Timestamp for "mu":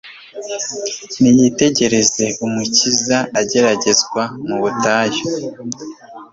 4.47-4.55